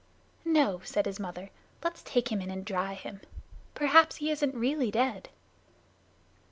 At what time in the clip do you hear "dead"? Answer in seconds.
4.89-5.29